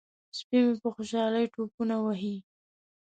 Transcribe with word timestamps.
سپی 0.37 0.57
مې 0.65 0.73
په 0.81 0.87
خوشحالۍ 0.95 1.45
ټوپونه 1.53 1.95
وهي. 2.03 2.35